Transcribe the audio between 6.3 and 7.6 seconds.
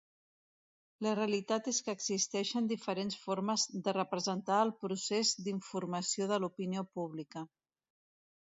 de l'opinió pública.